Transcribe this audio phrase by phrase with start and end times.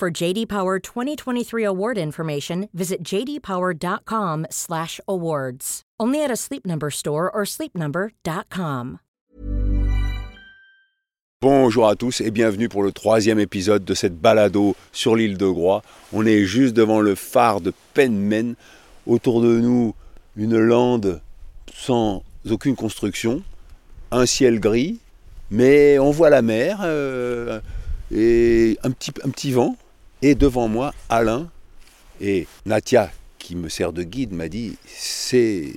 [0.00, 5.82] For JD Power 2023 award information, visit jdpower.com/awards.
[6.00, 8.98] Only at a Sleep Number store or sleepnumber.com.
[11.42, 15.46] Bonjour à tous et bienvenue pour le troisième épisode de cette balado sur l'île de
[15.46, 15.82] Groix.
[16.14, 18.54] On est juste devant le phare de Penmen.
[19.06, 19.94] Autour de nous,
[20.34, 21.20] une lande
[21.74, 23.42] sans aucune construction,
[24.12, 24.98] un ciel gris,
[25.50, 27.60] mais on voit la mer euh,
[28.10, 29.76] et un petit, un petit vent.
[30.22, 31.48] Et devant moi, Alain
[32.20, 35.72] et Natia, qui me sert de guide, m'a dit c'est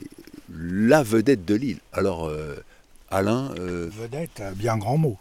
[0.53, 1.79] la vedette de l'île.
[1.93, 2.55] Alors, euh,
[3.09, 3.51] Alain.
[3.59, 5.17] euh, Vedette, euh, bien grand mot.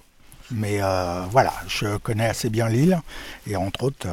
[0.51, 3.01] Mais euh, voilà, je connais assez bien l'île
[3.47, 4.07] et entre autres,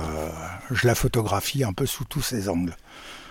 [0.71, 2.77] je la photographie un peu sous tous ses angles.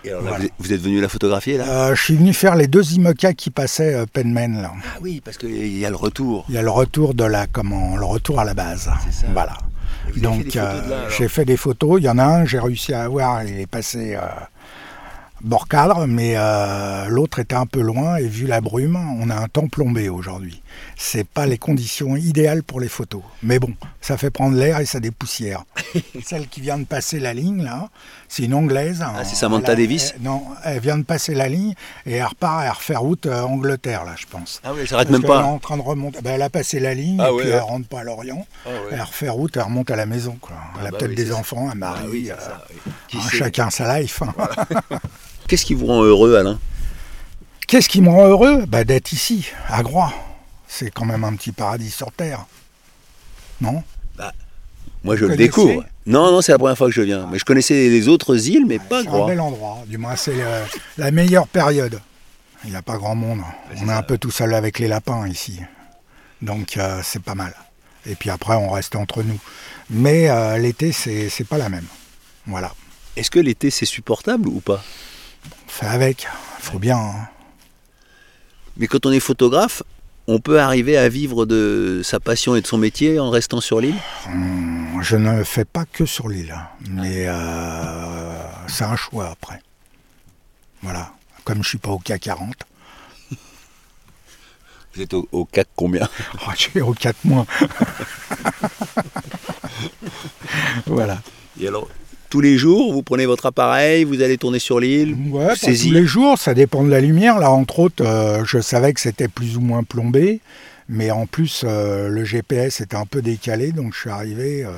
[0.03, 0.45] et alors là, Voilà.
[0.59, 1.87] vous, êtes, venu la photographier là?
[1.87, 4.61] Euh, je suis venu faire les deux IMOCA qui passaient euh, Penmen.
[4.61, 4.73] Là.
[4.75, 6.45] Ah oui, parce qu'il y a le retour.
[6.49, 8.91] Il y a le retour de la comment le retour à la base.
[9.05, 9.27] C'est ça.
[9.33, 9.57] Voilà.
[10.13, 11.99] Vous Donc euh, j'ai fait des photos.
[11.99, 13.43] Il y en a un j'ai réussi à avoir.
[13.43, 14.27] Il est passé euh,
[15.41, 18.17] bord cadre, mais euh, l'autre était un peu loin.
[18.17, 20.61] Et vu la brume, on a un temps plombé aujourd'hui.
[20.97, 23.21] C'est pas les conditions idéales pour les photos.
[23.43, 25.63] Mais bon, ça fait prendre l'air et ça dépoussière.
[26.25, 27.89] Celle qui vient de passer la ligne là,
[28.27, 29.03] c'est une anglaise.
[29.05, 31.73] Ah, c'est Samantha Elle Davis elle- Non, elle vient de passer la ligne
[32.05, 34.61] et elle repart, elle refait route euh, Angleterre là, je pense.
[34.63, 35.43] Ah oui, elle s'arrête même qu'elle est pas.
[35.43, 36.19] en train de remonter.
[36.21, 37.55] Ben, elle a passé la ligne Ah et ouais, puis ouais.
[37.55, 38.45] elle rentre pas à Lorient.
[38.65, 38.77] Ah ouais.
[38.91, 40.37] Elle refait route, elle remonte à la maison.
[40.41, 40.55] Quoi.
[40.79, 41.99] Elle a bah peut-être oui, des enfants, un mari.
[42.03, 42.65] Ah oui, euh, ça,
[43.13, 43.19] oui.
[43.31, 44.21] Chacun sa life.
[44.21, 44.33] hein.
[45.47, 46.59] Qu'est-ce qui vous rend heureux, Alain?
[47.67, 48.65] Qu'est-ce qui me rend heureux?
[48.67, 50.11] Bah, D'être ici, à Groix.
[50.71, 52.45] C'est quand même un petit paradis sur Terre.
[53.59, 53.83] Non?
[55.03, 55.85] Moi, je Vous le connaissez découvre.
[56.05, 57.27] Non, non, c'est la première fois que je viens.
[57.31, 59.79] Mais je connaissais les autres îles, mais pas C'est un bel endroit.
[59.87, 60.35] Du moins, c'est
[60.97, 61.99] la meilleure période.
[62.65, 63.41] Il n'y a pas grand monde.
[63.73, 65.59] c'est On est un peu tout seul avec les lapins ici.
[66.41, 67.55] Donc, euh, c'est pas mal.
[68.05, 69.39] Et puis après, on reste entre nous.
[69.89, 71.85] Mais euh, l'été, c'est c'est pas la même.
[72.45, 72.73] Voilà.
[73.15, 74.83] Est-ce que l'été, c'est supportable ou pas?
[75.67, 76.27] Fait avec.
[76.59, 76.97] faut bien.
[76.97, 77.27] hein.
[78.77, 79.81] Mais quand on est photographe,
[80.31, 83.81] on peut arriver à vivre de sa passion et de son métier en restant sur
[83.81, 83.95] l'île?
[84.27, 86.55] Hum, Je ne fais pas que sur l'île,
[86.89, 88.33] mais euh,
[88.67, 89.59] c'est un choix après.
[90.83, 91.13] Voilà.
[91.45, 92.53] Comme je suis pas au CAC 40,
[94.93, 96.07] Vous êtes au, au CAC combien?
[96.47, 97.45] Oh, je suis au 4 mois.
[100.85, 101.17] voilà.
[101.59, 101.87] Et alors,
[102.29, 106.05] tous les jours, vous prenez votre appareil, vous allez tourner sur l'île, Ouais, tous les
[106.05, 107.39] jours, ça dépend de la lumière.
[107.39, 110.39] Là, entre autres, euh, je savais que c'était plus ou moins plombé,
[110.87, 114.71] mais en plus, euh, le GPS était un peu décalé, donc je suis arrivé, euh,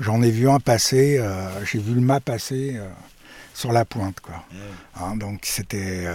[0.00, 1.22] j'en ai vu un passer,
[1.70, 2.76] j'ai vu le mât passer
[3.54, 4.44] sur la pointe, quoi.
[5.00, 6.06] Hein, donc c'était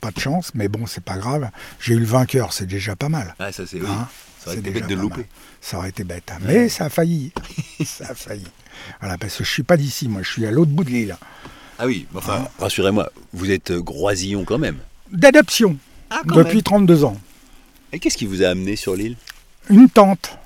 [0.00, 1.48] pas de chance, mais bon, c'est pas grave.
[1.80, 3.34] J'ai eu le vainqueur, c'est déjà pas mal.
[3.38, 3.86] Ah, ça c'est oui.
[3.88, 4.08] Hein,
[4.42, 5.16] ça aurait été bête de pas louper.
[5.18, 5.26] mal.
[5.60, 6.38] Ça aurait été bête, hein.
[6.42, 7.32] mais ça a failli.
[7.84, 8.46] ça a failli.
[9.00, 11.16] Voilà, parce que je suis pas d'ici, moi, je suis à l'autre bout de l'île.
[11.78, 14.76] Ah oui, enfin, rassurez-moi, vous êtes groisillon quand même.
[15.10, 15.76] D'adoption,
[16.10, 17.16] Ah, depuis 32 ans.
[17.92, 19.16] Et qu'est-ce qui vous a amené sur l'île?
[19.68, 20.38] Une tante.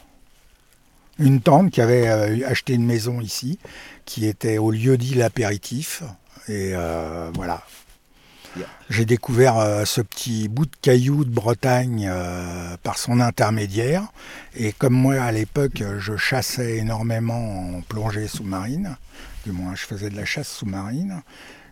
[1.18, 3.58] Une tante qui avait euh, acheté une maison ici,
[4.04, 6.02] qui était au lieu dit l'apéritif.
[6.48, 7.62] Et euh, voilà.
[8.90, 14.02] J'ai découvert euh, ce petit bout de caillou de Bretagne euh, par son intermédiaire.
[14.56, 18.96] Et comme moi, à l'époque, je chassais énormément en plongée sous-marine,
[19.44, 21.22] du moins je faisais de la chasse sous-marine,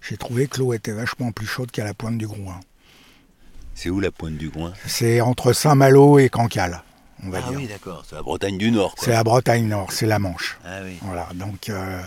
[0.00, 2.58] j'ai trouvé que l'eau était vachement plus chaude qu'à la pointe du Grouin.
[3.74, 6.82] C'est où la pointe du Groin C'est entre Saint-Malo et Cancale,
[7.24, 7.58] on va Ah dire.
[7.58, 8.94] oui, d'accord, c'est la Bretagne du Nord.
[8.98, 10.58] C'est la Bretagne Nord, c'est la Manche.
[10.64, 10.98] Ah oui.
[11.02, 12.02] Voilà, donc euh,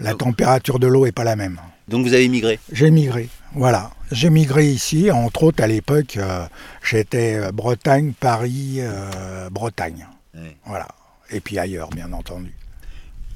[0.00, 1.60] la température de l'eau est pas la même.
[1.88, 3.90] Donc vous avez migré J'ai migré, voilà.
[4.12, 6.46] J'ai migré ici, entre autres à l'époque, euh,
[6.82, 10.06] j'étais euh, Bretagne, Paris, euh, Bretagne.
[10.34, 10.56] Ouais.
[10.66, 10.88] Voilà.
[11.30, 12.54] Et puis ailleurs, bien entendu.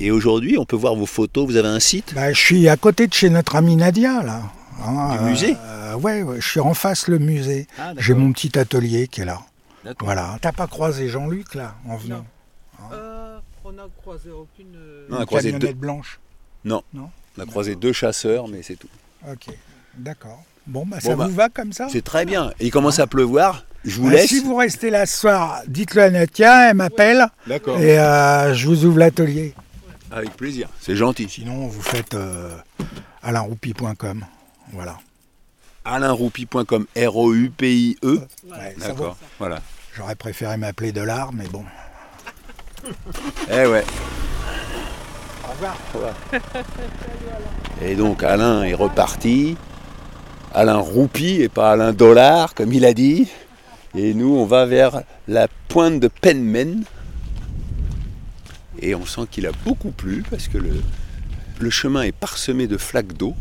[0.01, 2.15] Et aujourd'hui, on peut voir vos photos, vous avez un site?
[2.15, 4.43] Bah, je suis à côté de chez notre ami Nadia, là.
[4.85, 5.57] Hein, Du musée?
[5.61, 7.67] euh, ouais, ouais, je suis en face le musée.
[7.79, 7.93] Ah.
[7.99, 9.41] J'ai mon petit atelier qui est là.
[9.85, 10.07] D'accord.
[10.07, 10.39] Voilà.
[10.41, 12.25] T'as pas croisé Jean-Luc, là, en venant?
[12.93, 14.73] Euh, on n'a croisé aucune.
[14.73, 14.79] Non,
[15.11, 16.19] on a Une croisé camionnette blanche
[16.65, 16.83] Non.
[16.95, 18.89] Non On a croisé deux chasseurs, mais c'est tout.
[19.31, 19.47] Ok,
[19.97, 20.43] d'accord.
[20.67, 21.89] Bon, bah, Bon, ça bah, vous va comme ça?
[21.91, 22.53] C'est très bien.
[22.61, 23.65] Et il commence à pleuvoir.
[23.85, 24.29] Je vous Bah, laisse.
[24.29, 27.79] Si vous restez là ce soir, dites-le à Natia, elle m'appelle D'accord.
[27.81, 29.55] et euh, je vous ouvre l'atelier.
[30.13, 31.29] Avec plaisir, c'est gentil.
[31.29, 32.55] Sinon, vous faites euh,
[33.23, 34.25] alainroupi.com.
[34.73, 34.99] Voilà.
[35.85, 38.21] alainroupi.com, R-O-U-P-I-E.
[38.49, 39.61] Ouais, ça D'accord, voilà.
[39.97, 41.65] J'aurais préféré m'appeler Delard, mais bon.
[43.51, 43.85] Eh ouais.
[47.83, 49.57] Et donc Alain est reparti.
[50.55, 53.29] Alain Roupi et pas Alain Dollar, comme il a dit.
[53.97, 56.85] Et nous, on va vers la pointe de Penmen.
[58.81, 60.83] Et on sent qu'il a beaucoup plu parce que le,
[61.61, 63.35] le chemin est parsemé de flaques d'eau.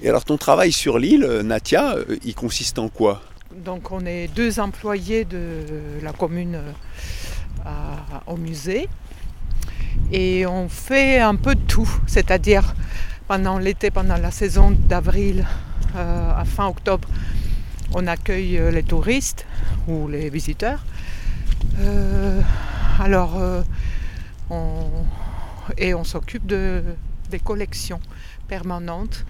[0.00, 3.20] Et alors ton travail sur l'île, euh, Natia, euh, il consiste en quoi?
[3.64, 5.64] Donc on est deux employés de
[6.02, 6.72] la commune euh,
[7.64, 8.88] à- au musée
[10.12, 12.74] et on fait un peu de tout, c'est-à-dire
[13.26, 15.46] pendant l'été, pendant la saison d'avril
[15.96, 17.08] euh, à fin octobre,
[17.94, 19.46] on accueille euh, les touristes
[19.86, 20.84] ou les visiteurs.
[21.80, 22.40] Euh,
[22.98, 23.40] alors,
[25.76, 26.82] et on s'occupe de,
[27.30, 28.00] des collections
[28.48, 29.24] permanentes,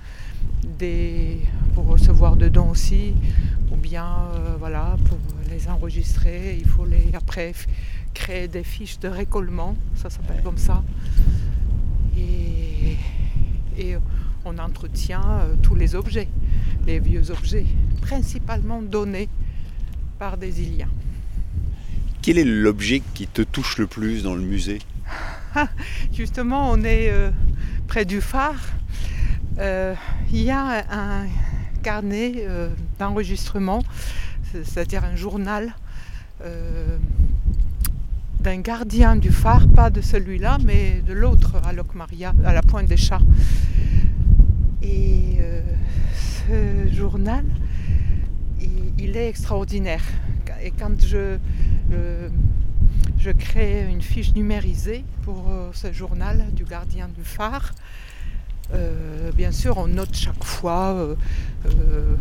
[1.74, 3.14] pour recevoir de dons aussi,
[3.72, 4.06] ou bien
[4.58, 5.18] voilà, pour
[5.50, 7.52] les enregistrer, il faut les après
[8.14, 10.82] créer des fiches de récollement, ça s'appelle comme ça.
[12.16, 12.96] Et,
[13.78, 13.96] et
[14.44, 16.28] on entretient euh, tous les objets,
[16.86, 17.66] les vieux objets,
[18.00, 19.28] principalement donnés
[20.18, 20.90] par des Iliens.
[22.22, 24.80] Quel est l'objet qui te touche le plus dans le musée?
[26.12, 27.30] Justement, on est euh,
[27.86, 28.60] près du phare.
[29.58, 29.94] Euh,
[30.30, 31.26] il y a un
[31.82, 32.44] carnet
[32.98, 33.82] d'enregistrement,
[34.50, 35.74] c'est- c'est-à-dire un journal
[38.56, 42.96] gardien du phare, pas de celui-là, mais de l'autre à Locmaria, à la Pointe des
[42.96, 43.20] Chats.
[44.82, 45.60] Et euh,
[46.48, 47.44] ce journal,
[48.98, 50.02] il, est extraordinaire.
[50.62, 51.36] Et quand je,
[51.90, 52.28] je-
[53.18, 57.72] je crée une fiche numérisée pour euh, ce journal du gardien du phare.
[58.74, 61.14] Euh, bien sûr, on note chaque fois euh,
[61.66, 62.14] euh,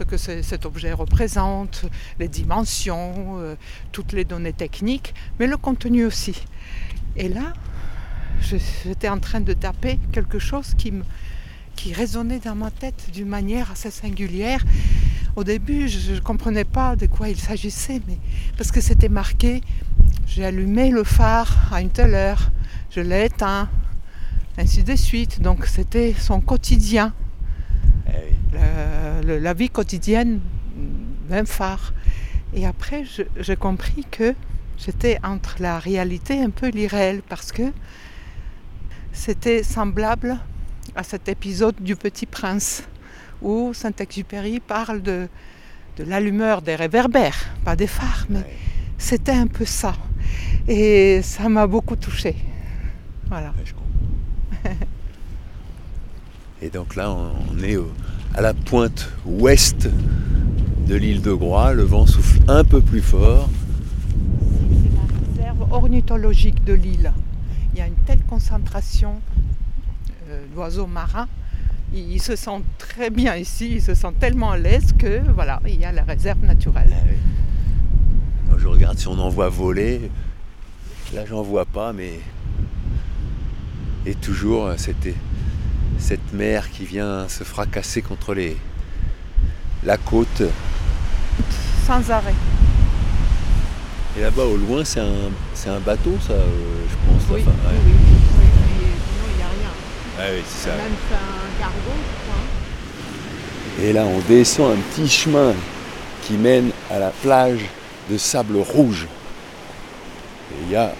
[0.00, 1.84] ce que cet objet représente,
[2.18, 3.54] les dimensions, euh,
[3.92, 6.42] toutes les données techniques, mais le contenu aussi.
[7.16, 7.52] Et là,
[8.40, 13.90] j'étais en train de taper quelque chose qui résonnait dans ma tête d'une manière assez
[13.90, 14.64] singulière.
[15.36, 18.18] Au début, je ne comprenais pas de quoi il s'agissait, mais
[18.56, 19.60] parce que c'était marqué
[20.26, 22.52] j'ai allumé le phare à une telle heure,
[22.90, 23.68] je l'ai éteint,
[24.56, 25.42] ainsi de suite.
[25.42, 27.12] Donc c'était son quotidien,
[28.52, 30.40] le- le- la vie quotidienne
[31.28, 31.92] d'un phare.
[32.54, 33.04] Et après,
[33.38, 34.34] j'ai compris que
[34.78, 37.72] j'étais entre la réalité et un peu l'irréel parce que
[39.12, 40.36] c'était semblable
[40.94, 42.84] à cet épisode du Petit Prince
[43.42, 45.28] où Saint-Exupéry parle de,
[45.96, 48.40] de l'allumeur des réverbères, pas des phares, mais
[48.98, 49.94] c'était un peu ça.
[50.68, 52.36] Et ça m'a beaucoup touchée.
[53.28, 53.48] Voilà.
[53.50, 54.76] Ouais, je comprends.
[56.62, 57.90] Et donc là, on est au-
[58.34, 59.88] à la pointe ouest
[60.86, 61.72] de l'île de Groix.
[61.72, 63.48] Le vent souffle un peu plus fort.
[64.82, 64.94] C'est
[65.42, 67.12] la réserve ornithologique de l'île.
[67.72, 69.20] Il y a une telle concentration
[70.28, 71.28] euh, d'oiseaux marins.
[71.94, 75.60] Ils, ils se sentent très bien ici, ils se sentent tellement à l'aise que voilà,
[75.66, 76.90] il y a la réserve naturelle.
[78.50, 80.10] Quand je regarde si on en voit voler.
[81.14, 82.20] Là, j'en vois pas, mais.
[84.06, 84.76] Et toujours euh,
[86.00, 88.56] cette, mer qui vient se fracasser contre les,
[89.84, 90.42] la côte.
[91.86, 92.34] Sans arrêt.
[94.18, 96.46] Et là-bas, au loin, c'est un, c'est un bateau, ça, euh,
[96.88, 97.22] je pense.
[97.30, 97.52] Oui, oui,
[97.86, 97.92] oui.
[99.30, 100.32] il n'y a rien.
[100.32, 100.76] Ouais, oui, c'est ça.
[100.76, 101.90] Même fait un cargo.
[103.82, 105.54] Et là, on descend un petit chemin
[106.22, 107.64] qui mène à la plage
[108.10, 109.06] de sable rouge.
[110.52, 110.92] Et il y a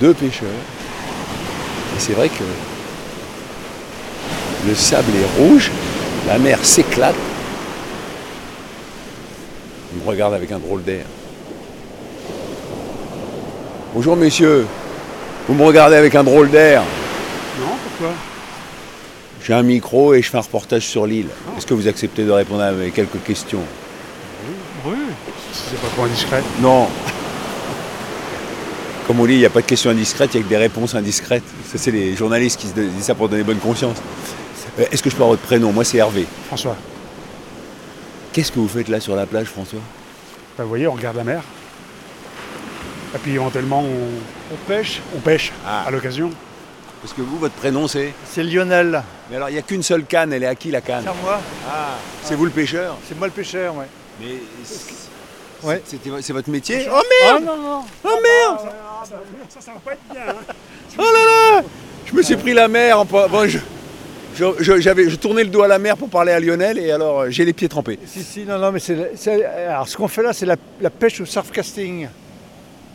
[0.00, 0.48] deux pêcheurs.
[0.48, 2.44] Et c'est vrai que
[4.66, 5.70] le sable est rouge,
[6.26, 7.14] la mer s'éclate.
[9.94, 11.04] Ils me regardent avec un drôle d'air.
[13.94, 14.66] Bonjour messieurs,
[15.46, 16.82] vous me regardez avec un drôle d'air.
[17.60, 18.14] Non, pourquoi?
[19.44, 21.28] J'ai un micro et je fais un reportage sur l'île.
[21.56, 23.62] Est-ce que vous acceptez de répondre à mes quelques questions?
[24.86, 24.96] Oui,
[25.52, 26.42] c'est pas trop indiscret.
[26.60, 26.88] Non.
[29.06, 30.56] Comme on dit, il n'y a pas de questions indiscrètes, il n'y a que des
[30.56, 31.44] réponses indiscrètes.
[31.70, 33.98] Ça, c'est les journalistes qui se disent ça pour donner bonne conscience.
[34.78, 36.26] Euh, Est-ce que je peux avoir votre prénom Moi, c'est Hervé.
[36.46, 36.76] François,
[38.32, 39.78] Qu'est-ce que vous faites là sur la plage, François
[40.56, 41.42] bah, vous voyez, on regarde la mer.
[43.14, 45.84] Et puis éventuellement, on, On pêche on pêche Ah.
[45.86, 46.30] à l'occasion.
[47.02, 49.02] Parce que vous, votre prénom, c'est C'est Lionel.
[49.30, 51.10] Mais alors, il n'y a qu'une seule canne, elle est à qui la canne C'est
[51.10, 51.40] à moi.
[51.68, 53.86] Ah, c'est vous le pêcheur C'est moi le pêcheur, ouais.
[54.20, 54.36] Mais
[55.62, 55.82] Ouais.
[55.86, 59.02] c'était- c'est votre métier Oh merde Oh non, non Oh merde bah,
[59.48, 60.22] ça, ça va pas être bien.
[60.28, 60.54] hein.
[60.98, 61.62] Oh là là
[62.06, 63.00] Je me suis pris la mer.
[63.00, 63.04] En...
[63.04, 63.58] Bon, je,
[64.34, 66.90] je, je- j'avais, je tournais le dos à la mer pour parler à Lionel et
[66.90, 67.98] alors euh, j'ai les pieds trempés.
[68.06, 69.44] Si, si, non, non, mais c'est.
[69.68, 72.08] Alors, ce qu'on fait là, c'est la, la pêche au surf casting.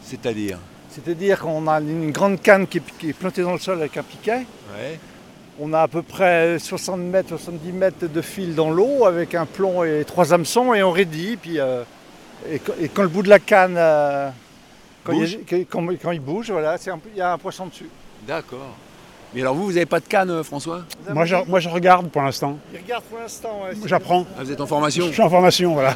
[0.03, 0.57] C'est-à-dire
[0.89, 3.95] C'est-à-dire qu'on a une grande canne qui est, qui est plantée dans le sol avec
[3.97, 4.45] un piquet.
[4.77, 4.99] Ouais.
[5.59, 9.45] On a à peu près 60 mètres, 70 mètres de fil dans l'eau avec un
[9.45, 11.37] plomb et trois hameçons et on raidit.
[11.41, 11.83] Puis, euh,
[12.49, 14.29] et, quand- et quand le bout de la canne, euh,
[15.03, 17.89] quand, il, quand- il bouge, voilà, c'est un peu- il y a un poisson dessus.
[18.25, 18.75] D'accord.
[19.33, 20.81] Mais alors vous, vous n'avez pas de canne, euh, François
[21.13, 22.57] Moi je, moi, je regarde pour l'instant.
[22.73, 23.61] Il regarde pour l'instant.
[23.63, 24.25] ouais, J'apprends.
[24.37, 25.95] ah, Vous êtes en formation Je suis en formation, voilà.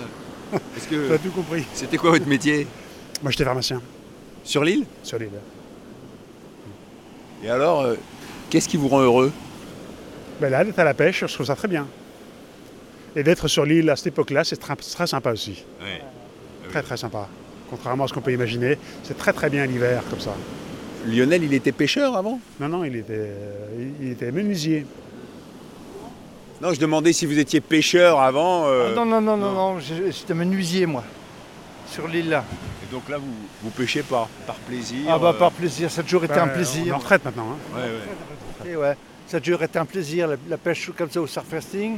[0.77, 1.65] Est-ce Tu que as tout compris.
[1.73, 2.67] c'était quoi votre métier
[3.23, 3.81] Moi, j'étais pharmacien
[4.43, 5.29] Sur l'île sur l'île.
[7.43, 7.95] Et alors, euh,
[8.49, 9.31] qu'est-ce qui vous rend heureux
[10.39, 11.87] Ben là, d'être à la pêche, je trouve ça très bien.
[13.15, 15.63] Et d'être sur l'île à cette époque-là, c'est très, très sympa aussi.
[16.69, 17.27] Très, très sympa.
[17.69, 20.33] Contrairement à ce qu'on peut imaginer, c'est très, très bien l'hiver, comme ça.
[21.05, 24.85] Lionel, il était pêcheur avant Non, non, il était, euh, il- était menuisier.
[26.61, 28.65] Non, je demandais si vous étiez pêcheur avant.
[28.67, 29.73] euh, Ah, non, non, non, non, non.
[29.75, 31.03] non, j'étais menuisier moi,
[31.91, 32.45] sur l'île là.
[32.87, 33.33] Et donc là, vous,
[33.63, 36.41] vous pêchez par, par plaisir Ah bah euh, par plaisir, ça a toujours été Ben,
[36.41, 36.95] un On est plaisir.
[36.95, 37.47] en retraite maintenant.
[37.51, 37.77] hein.
[37.77, 37.81] ouais,
[38.65, 38.71] ouais.
[38.71, 38.95] Et ouais,
[39.27, 41.97] ça a toujours été un plaisir, la, la pêche comme ça au surf casting,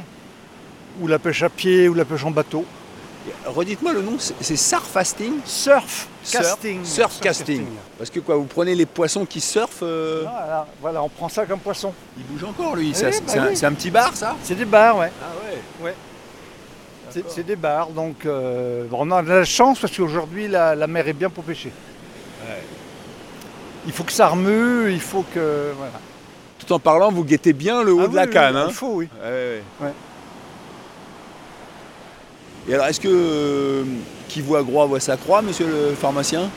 [1.00, 2.66] ou la pêche à pied, ou la pêche en bateau.
[3.46, 6.84] Redites-moi le nom, c'est c'est surfasting Surf Surf- casting.
[6.86, 7.46] Surf casting.
[7.60, 7.66] casting.
[7.98, 11.46] Parce que quoi, vous prenez les poissons qui surfent, euh, Voilà, voilà, on prend ça
[11.46, 11.94] comme poisson.
[12.18, 12.88] il bouge encore lui.
[12.88, 13.56] Oui, bah c'est, un, oui.
[13.58, 15.12] c'est un petit bar ça C'est des bars, ouais.
[15.22, 15.94] Ah ouais.
[17.12, 20.88] C'est c'est des bars, donc euh, on a de la chance parce qu'aujourd'hui la, la
[20.88, 21.72] mer est bien pour pêcher.
[22.48, 22.62] Ouais.
[23.86, 25.72] Il faut que ça remue, il faut que.
[25.78, 25.94] Voilà.
[26.60, 28.56] Tout en parlant, vous guettez bien le haut Ah de la canne.
[28.56, 29.08] hein Il faut, oui.
[29.24, 29.94] Ouais, ouais.
[32.68, 33.84] Et alors, est-ce que euh,
[34.28, 36.50] qui voit gros voit sa croix, monsieur le pharmacien?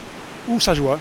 [0.48, 0.90] Ou ça joue.
[0.90, 0.98] hein.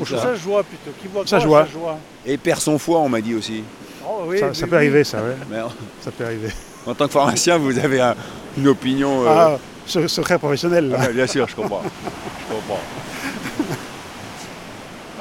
[0.00, 0.18] Ou ça.
[0.20, 0.90] Ça joie plutôt.
[1.00, 1.66] Qui voit Ça quoi, joie.
[1.72, 1.98] Joie?
[2.26, 3.62] Et perd son foie, on m'a dit aussi.
[4.06, 4.76] Oh, oui, ça, oui, ça peut oui.
[4.76, 5.60] arriver, ça, ouais.
[5.60, 5.68] En,
[6.02, 6.48] Ça peut arriver.
[6.86, 8.14] en tant que pharmacien, vous avez un-
[8.58, 9.22] une opinion.
[9.24, 10.98] euh, Ah, se- secret professionnel, là.
[10.98, 11.82] ouais, bien sûr, je comprends.
[11.84, 12.80] je comprends.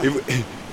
[0.03, 0.19] Et vous,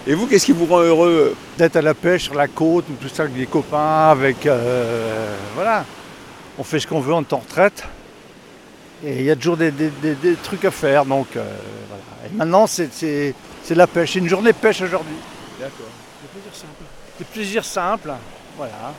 [0.09, 1.37] et vous, qu'est-ce qui vous rend heureux?
[1.57, 4.45] D'être à la pêche sur la côte, ou tout ça avec des copains, avec.
[4.47, 5.85] euh, voilà.
[6.59, 7.85] On fait ce qu'on veut, on est en retraite.
[9.05, 11.05] Et il y a toujours des, des- des- des trucs à faire.
[11.07, 11.45] Donc euh,
[11.89, 12.03] voilà.
[12.27, 13.35] Et maintenant, c'est
[13.71, 14.13] la pêche.
[14.13, 15.15] C'est une journée de pêche aujourd'hui.
[15.59, 15.87] D'accord.
[17.19, 18.13] Des plaisirs simples.
[18.57, 18.93] Voilà.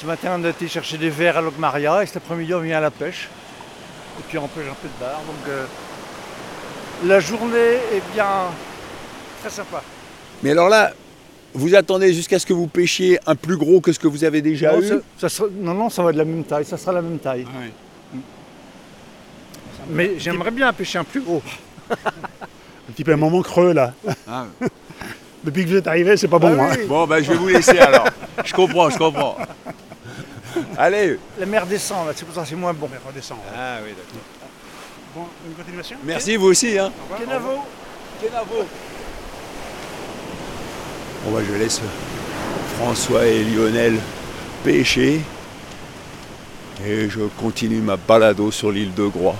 [0.00, 2.78] Ce matin, on a été chercher des verres à Logmaria et cet après-midi, on vient
[2.78, 3.28] à la pêche.
[4.18, 5.20] Et puis on pêche un peu de bar.
[5.26, 5.66] Donc euh,
[7.04, 8.26] la journée est bien
[9.42, 9.82] très sympa.
[10.42, 10.92] Mais alors là,
[11.52, 14.40] vous attendez jusqu'à ce que vous pêchiez un plus gros que ce que vous avez
[14.40, 16.64] déjà non, eu ça, ça sera- non, non, ça va de la même taille.
[16.64, 17.42] Ça sera la même taille.
[17.44, 17.70] Ouais.
[19.90, 21.42] Mais j'aimerais bien pêcher un plus gros.
[21.90, 23.92] Un petit peu un moment creux, là.
[24.26, 24.46] Ah.
[25.44, 26.56] Depuis que vous êtes arrivé, c'est pas bon.
[26.58, 26.76] Ah hein.
[26.88, 28.08] Bon, ben, je vais vous laisser alors.
[28.44, 29.36] Je comprends, je comprends.
[30.76, 31.18] Allez.
[31.38, 32.88] La mer descend, c'est pour ça que c'est moins bon.
[32.90, 33.38] Mais redescend.
[33.38, 33.56] ouais.
[33.56, 34.20] Ah oui, d'accord.
[35.14, 35.96] Bon, une continuation?
[36.04, 36.78] Merci, vous aussi.
[36.78, 36.90] Hein.
[37.18, 37.62] Kenavo
[41.24, 41.80] Bon, bah, je laisse
[42.76, 43.98] François et Lionel
[44.64, 45.20] pêcher.
[46.84, 49.36] Et je continue ma balado sur l'île de Groix.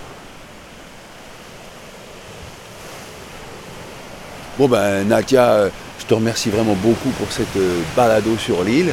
[4.60, 8.92] Bon, ben, Nadia, euh, je te remercie vraiment beaucoup pour cette euh, balado sur l'île.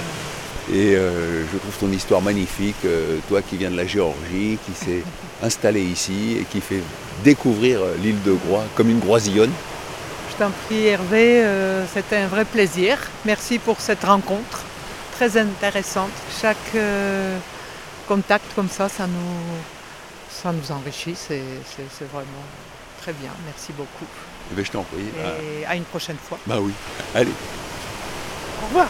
[0.71, 2.77] Et euh, je trouve ton histoire magnifique.
[2.85, 5.03] euh, toi qui viens de la Géorgie, qui s'est
[5.43, 6.81] installé ici et qui fait
[7.21, 9.51] découvrir l'île de Groix comme une groisillonne.
[10.31, 12.97] Je t'en prie Hervé, euh, c'était un vrai plaisir.
[13.25, 14.63] Merci pour cette rencontre
[15.17, 16.11] très intéressante.
[16.41, 16.77] Chaque
[18.07, 19.59] contact comme ça, ça nous,
[20.29, 21.15] ça nous enrichit.
[21.17, 21.41] C'est
[22.13, 22.45] vraiment
[23.01, 23.31] très bien.
[23.45, 24.07] Merci beaucoup.
[24.51, 25.03] Eh ben, je t'en prie.
[25.23, 25.29] Ah,
[25.61, 26.37] Et à une prochaine fois.
[26.45, 26.71] bah oui.
[27.15, 27.31] Allez.
[28.63, 28.87] Au revoir.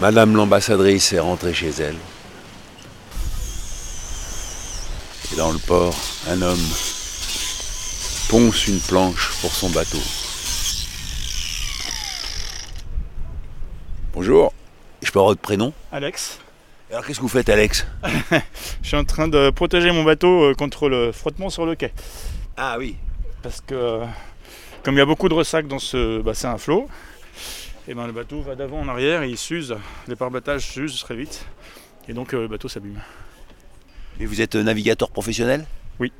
[0.00, 1.96] Madame l'ambassadrice est rentrée chez elle.
[5.32, 5.94] Et dans le port,
[6.28, 6.68] un homme
[8.28, 9.98] ponce une planche pour son bateau.
[14.14, 14.52] Bonjour.
[15.02, 15.72] Je peux avoir votre prénom?
[15.90, 16.38] Alex,
[16.90, 17.86] Alors qu'est-ce que vous faites Alex?
[18.82, 21.92] Je suis en train de protéger mon bateau euh, contre le frottement sur le quai.
[22.56, 22.96] Ah oui.
[23.42, 24.00] Parce que
[24.82, 26.88] comme il y a beaucoup de ressacs dans ce bassin à flot,
[27.88, 29.74] et ben le bateau va d'avant en arrière et il s'use,
[30.08, 31.44] les pare-battages s'usent très vite.
[32.08, 33.00] Et donc euh, le bateau s'abîme.
[34.20, 35.66] Et vous êtes navigateur professionnel?
[35.98, 36.12] Oui.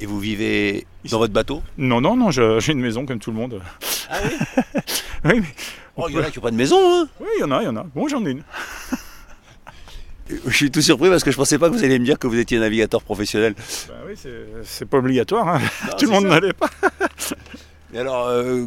[0.00, 1.62] Et vous vivez dans votre bateau?
[1.78, 3.62] Non, non, non, j'ai une maison comme tout le monde.
[4.10, 4.30] Ah oui?
[5.24, 5.54] Oui, mais-
[5.96, 7.08] Oh, il y en a qui n'ont pas de maison, hein?
[7.20, 7.82] Oui, il y en a, il y en a.
[7.82, 8.42] Bon, j'en ai une.
[10.46, 12.26] Je suis tout surpris parce que je pensais pas que vous alliez me dire que
[12.28, 13.54] vous étiez navigateur professionnel.
[13.88, 14.16] Bah oui,
[14.64, 15.48] c'est- pas obligatoire.
[15.48, 15.60] hein.
[15.86, 16.68] Non, tout le monde n'allait pas.
[17.94, 18.64] Et alors, euh,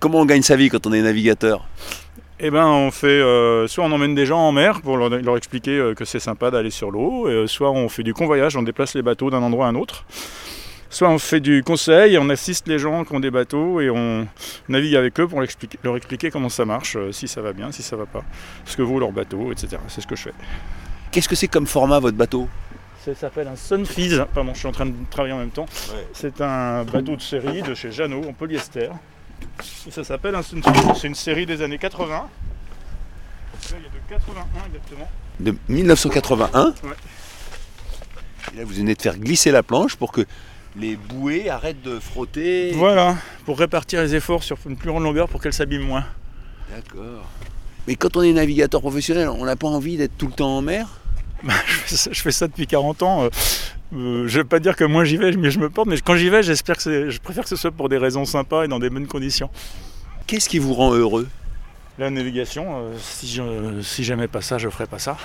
[0.00, 1.66] comment on gagne sa vie quand on est navigateur?
[2.40, 5.36] Eh ben, on fait euh, soit on emmène des gens en mer pour leur, leur
[5.36, 8.62] expliquer euh, que c'est sympa d'aller sur l'eau, euh, soit on fait du convoyage, on
[8.62, 10.04] déplace les bateaux d'un endroit à un autre.
[10.90, 14.26] Soit on fait du conseil, on assiste les gens qui ont des bateaux et on
[14.68, 17.72] navigue avec eux pour leur expliquer, leur expliquer comment ça marche, si ça va bien,
[17.72, 18.22] si ça va pas,
[18.64, 19.76] ce que vaut leur bateau, etc.
[19.88, 20.34] C'est ce que je fais.
[21.10, 22.48] Qu'est-ce que c'est comme format votre bateau?
[23.04, 24.24] Ça s'appelle un Sunfeeze.
[24.32, 25.66] Pardon, je suis en train de travailler en même temps.
[26.14, 28.88] C'est un bateau de série de chez Jeannot en polyester.
[29.86, 30.72] Et ça s'appelle un Sunfeeze.
[31.00, 32.08] C'est une série des années 80.
[32.08, 32.28] Là,
[33.70, 35.08] il y a de 81 exactement.
[35.38, 36.90] De 1981 Ouais.
[38.54, 40.24] Et là, vous venez de faire glisser la planche pour que
[40.76, 42.72] les bouées arrêtent de frotter.
[42.72, 46.04] Voilà, pour répartir les efforts sur une plus grande longueur pour qu'elle s'abîme moins.
[46.74, 47.26] D'accord.
[47.86, 50.62] Mais quand on est navigateur professionnel, on n'a pas envie d'être tout le temps en
[50.62, 50.88] mer?
[51.66, 53.24] je, fais ça, je fais ça depuis 40 ans.
[53.24, 53.28] euh,
[53.94, 55.88] euh, je vais pas dire que moi j'y vais, mais je me porte.
[55.88, 58.64] Mais quand j'y vais, j'espère que je préfère que ce soit pour des raisons sympas
[58.64, 59.50] et dans des bonnes conditions.
[60.26, 61.28] Qu'est-ce qui vous rend heureux?
[61.98, 65.16] La navigation, euh, si, je, si j'aimais pas ça, je ferais pas ça.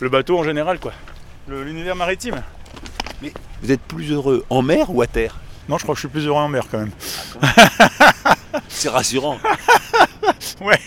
[0.00, 0.92] Le bateau en général, quoi.
[1.48, 2.42] L'univers maritime.
[3.62, 5.38] Vous êtes plus heureux en mer ou à terre?
[5.68, 6.90] Non, je crois que je suis plus heureux en mer quand même.
[8.68, 9.38] C'est rassurant.
[10.60, 10.78] Ouais.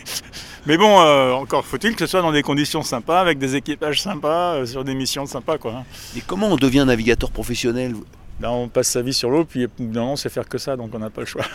[0.67, 4.01] Mais bon, euh, encore faut-il que ce soit dans des conditions sympas, avec des équipages
[4.01, 5.85] sympas, euh, sur des missions sympas, quoi.
[6.15, 7.95] Et comment on devient navigateur professionnel
[8.41, 10.93] Là, on passe sa vie sur l'eau, puis non, on sait faire que ça, donc
[10.93, 11.45] on n'a pas le choix.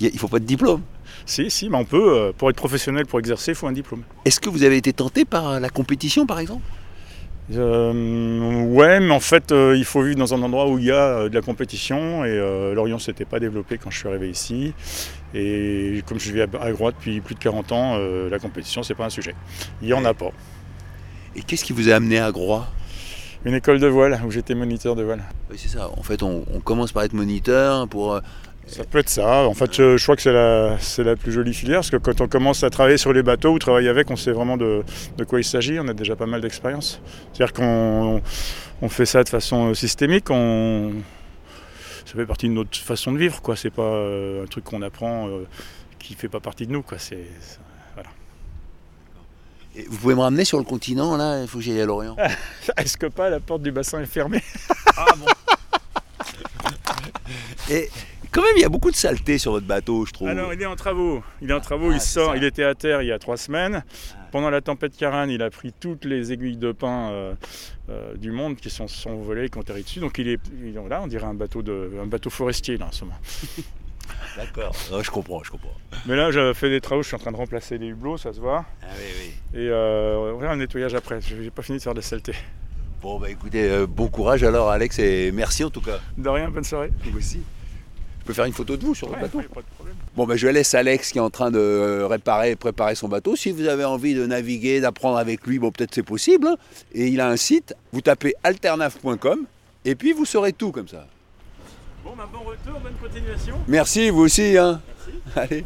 [0.00, 0.82] Il il faut pas de diplôme.
[1.26, 2.12] Si, si, mais on peut.
[2.18, 4.02] euh, pour être professionnel, pour exercer, il faut un diplôme.
[4.24, 6.62] Est-ce que vous avez été tenté par la compétition, par exemple?
[7.52, 10.90] Euh, ouais, mais en fait, euh, il faut vivre dans un endroit où il y
[10.90, 12.24] a euh, de la compétition.
[12.24, 12.36] Et
[12.74, 14.72] Lorient ne s'était pas développé quand je suis arrivé ici.
[15.34, 19.06] Et comme je vis à, Groix depuis plus de 40 ans, la compétition, c'est pas
[19.06, 19.34] un sujet.
[19.82, 20.30] Il n'y en a pas.
[21.36, 22.68] Et qu'est-ce qui vous a amené à Groix?
[23.44, 25.22] Une école de voile où j'étais moniteur de voile.
[25.50, 25.88] Oui, c'est ça.
[25.96, 28.20] En fait, on, on commence par être moniteur pour.
[28.64, 29.46] Euh, Ça peut être ça.
[29.46, 31.96] En fait, je, je crois que c'est la, c'est la plus jolie filière parce que
[31.96, 34.82] quand on commence à travailler sur les bateaux ou travailler avec, on sait vraiment de,
[35.16, 35.78] de quoi il s'agit.
[35.80, 37.00] On a déjà pas mal d'expérience.
[37.32, 38.22] C'est-à-dire qu'on
[38.82, 40.30] on fait ça de façon systémique.
[40.30, 40.92] On,
[42.06, 43.40] ça fait partie de notre façon de vivre.
[43.42, 43.56] quoi.
[43.56, 45.46] C'est pas euh, un truc qu'on apprend euh,
[45.98, 46.82] qui fait pas partie de nous.
[46.82, 46.98] quoi.
[46.98, 47.58] C'est, c'est-
[49.76, 52.16] et vous pouvez me ramener sur le continent, là Il faut que j'aille à Lorient.
[52.76, 54.42] Est-ce que pas la porte du bassin est fermée?
[57.70, 57.88] Et
[58.30, 60.28] quand même, il y a beaucoup de saleté sur votre bateau, je trouve.
[60.28, 61.22] Alors, il est en travaux.
[61.42, 62.36] Il est en travaux, Ah, il sort.
[62.36, 63.84] Il était à terre il y a trois semaines.
[64.32, 67.34] Pendant la tempête Karan, il a pris toutes les aiguilles de pin euh,
[67.88, 70.00] euh, du monde qui sont, sont volées, qui ont atterri dessus.
[70.00, 72.86] Donc, il est il est là, on dirait un bateau, de, un bateau forestier, là,
[72.86, 73.18] en ce moment.
[74.36, 74.74] D'accord.
[75.02, 75.74] Je comprends, je comprends.
[76.06, 78.32] Mais là, j'ai fait des travaux, je suis en train de remplacer les hublots, ça
[78.32, 78.64] se voit.
[78.82, 79.04] Ah oui,
[79.54, 79.60] oui.
[79.60, 81.20] Et euh, on verra le nettoyage après.
[81.20, 82.34] Je n'ai pas fini de faire de la saleté.
[83.02, 86.00] Bon, bah écoutez, euh, bon courage alors, Alex, et merci en tout cas.
[86.18, 86.90] De rien, bonne soirée.
[87.04, 87.40] Vous aussi.
[88.30, 89.96] Peux faire une photo de vous sur Ouais, bateau y a pas de problème.
[90.14, 93.34] Bon, ben, je laisse Alex qui est en train de euh, réparer, préparer son bateau.
[93.34, 96.46] Si vous avez envie de naviguer, d'apprendre avec lui, bon, peut-être c'est possible.
[96.46, 96.54] hein.
[96.94, 99.46] Et il a un site, vous tapez alternaf.com
[99.84, 101.08] et puis vous saurez tout comme ça.
[102.04, 103.56] Bon, bah, bon retour, bonne continuation.
[103.66, 104.56] Merci, vous aussi.
[104.56, 104.80] Hein.
[105.34, 105.64] Allez.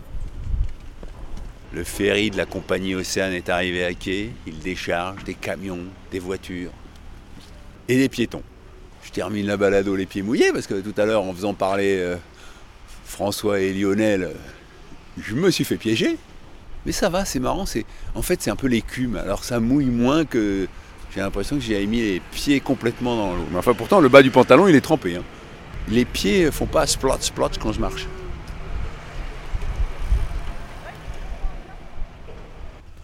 [1.74, 4.30] Le ferry de la compagnie Océane est arrivé à quai.
[4.46, 6.70] Il décharge des camions, des voitures
[7.88, 8.42] et des piétons.
[9.02, 11.98] Je termine la balade les pieds mouillés parce que tout à l'heure, en faisant parler
[11.98, 12.16] euh,
[13.18, 14.32] François et Lionel, euh,
[15.22, 16.16] je me suis fait piéger.
[16.84, 17.64] Mais ça va, c'est marrant.
[17.64, 19.14] C'est en fait c'est un peu l'écume.
[19.16, 20.66] Alors ça mouille moins que
[21.14, 23.46] j'ai l'impression que j'avais mis les pieds complètement dans l'eau.
[23.52, 25.14] Mais enfin pourtant le bas du pantalon il est trempé.
[25.14, 25.22] hein.
[25.88, 28.08] Les pieds font pas splot splot quand je marche.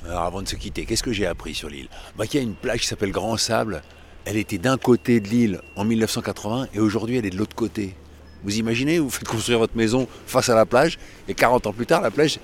[0.04, 1.88] Alors avant de se quitter, qu'est-ce que j'ai appris sur l'île?
[2.16, 3.80] Bah, Qu'il y a une plage qui s'appelle Grand Sable.
[4.24, 7.94] Elle était d'un côté de l'île en 1980 et aujourd'hui elle est de l'autre côté.
[8.42, 10.98] Vous imaginez, vous faites construire votre maison face à la plage
[11.28, 12.38] et 40 ans plus tard, la plage,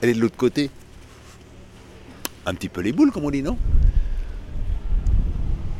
[0.00, 0.70] elle est de l'autre côté.
[2.46, 3.58] Un petit peu les boules, comme on dit, non?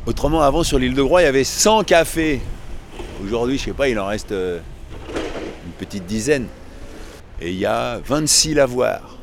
[0.05, 2.41] Autrement, avant sur l'île de Groix, il y avait 100 cafés.
[3.23, 4.59] Aujourd'hui, je sais pas, il en reste euh,
[5.65, 6.47] une petite dizaine.
[7.41, 9.17] Et il y a 26 lavoirs.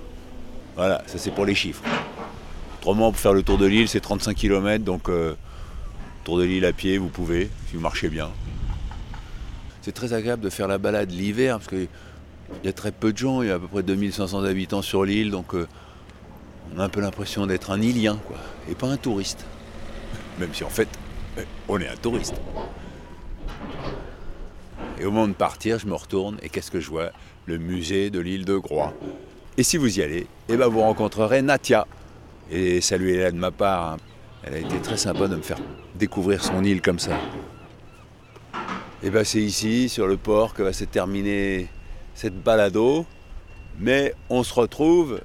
[0.74, 1.82] Voilà, ça c'est pour les chiffres.
[2.80, 5.34] Autrement, pour faire le tour de l'île, c'est 35 km, donc euh,
[6.24, 8.30] tour de l'île à pied, vous pouvez, si vous marchez bien.
[9.86, 11.86] C'est très agréable de faire la balade l'hiver, parce qu'il
[12.64, 15.04] y a très peu de gens, il y a à peu près 2500 habitants sur
[15.04, 15.68] l'île, donc euh,
[16.74, 18.36] on a un peu l'impression d'être un îlien, quoi,
[18.68, 19.46] et pas un touriste.
[20.40, 20.88] Même si en fait,
[21.38, 22.34] euh, on est un touriste.
[24.98, 27.12] Et au moment de partir, je me retourne et qu'est-ce que je vois?
[27.44, 28.92] Le musée de l'île de Groix.
[29.56, 31.86] Et si vous y allez, eh ben vous rencontrerez Natia.
[32.50, 33.92] Et saluez-la de ma part.
[33.92, 33.96] hein.
[34.42, 35.58] Elle a été très sympa de me faire
[35.94, 37.16] découvrir son île comme ça.
[39.06, 41.68] Et ben c'est ici, sur le port, que va se terminer
[42.16, 43.06] cette balado.
[43.78, 45.20] Mais on se retrouve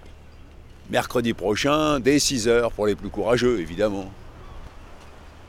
[0.91, 4.11] mercredi prochain dès 6h pour les plus courageux, évidemment.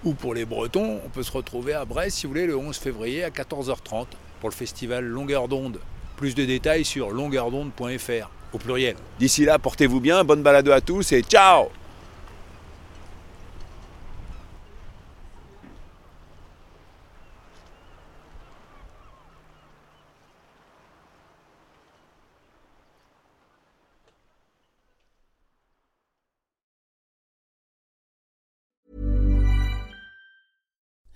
[0.03, 2.75] Ou pour les Bretons, on peut se retrouver à Brest, si vous voulez, le 11
[2.75, 4.07] février à 14h30
[4.41, 5.79] pour le festival Longueur d'onde.
[6.17, 8.97] Plus de détails sur longueuردonde.fr au pluriel.
[9.19, 11.69] D'ici là, portez-vous bien, bonne balade à tous et ciao